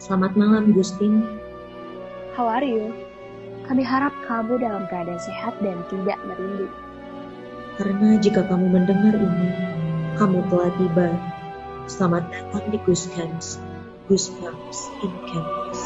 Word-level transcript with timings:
Selamat 0.00 0.32
malam, 0.32 0.72
Gustin. 0.72 1.20
How 2.32 2.48
are 2.48 2.64
you? 2.64 2.88
Kami 3.68 3.84
harap 3.84 4.16
kamu 4.24 4.56
dalam 4.56 4.88
keadaan 4.88 5.20
sehat 5.20 5.60
dan 5.60 5.76
tidak 5.92 6.16
merindu. 6.24 6.72
Karena 7.76 8.16
jika 8.16 8.48
kamu 8.48 8.80
mendengar 8.80 9.12
ini, 9.12 9.52
kamu 10.16 10.40
telah 10.48 10.72
tiba. 10.80 11.08
Selamat 11.84 12.24
datang 12.32 12.64
di 12.72 12.80
Goose 12.88 13.12
Camps, 13.12 13.60
Goosebumps 14.08 14.88
in 15.04 15.12
Campus. 15.28 15.80